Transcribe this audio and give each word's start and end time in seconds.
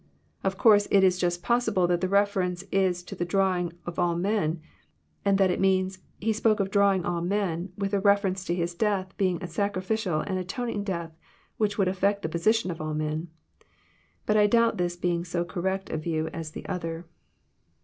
—Of 0.43 0.57
course 0.57 0.87
it 0.89 1.03
Is 1.03 1.19
Just 1.19 1.43
possible 1.43 1.85
that 1.85 2.01
the 2.01 2.09
reference 2.09 2.63
is 2.71 3.03
to 3.03 3.13
the 3.13 3.23
drawing 3.23 3.71
all 3.95 4.15
men, 4.15 4.59
and 5.23 5.37
that 5.37 5.51
it 5.51 5.59
means,• 5.59 5.97
He 6.19 6.33
spoke 6.33 6.59
of 6.59 6.71
drawing 6.71 7.05
all 7.05 7.21
men, 7.21 7.71
with 7.77 7.93
a 7.93 7.99
reference 7.99 8.43
to 8.45 8.55
His 8.55 8.73
death 8.73 9.15
being 9.17 9.37
a 9.43 9.47
sacrificial 9.47 10.21
and 10.21 10.39
atoning 10.39 10.85
death, 10.85 11.15
which 11.57 11.77
would 11.77 11.87
affect 11.87 12.23
the 12.23 12.29
position 12.29 12.71
of 12.71 12.81
all 12.81 12.95
men." 12.95 13.27
But 14.25 14.37
I 14.37 14.47
doubt 14.47 14.79
this 14.79 14.95
being 14.97 15.23
so 15.23 15.45
cor 15.45 15.61
rect 15.61 15.91
a 15.91 15.97
view 15.97 16.29
as 16.29 16.49
the 16.49 16.65
other. 16.65 17.05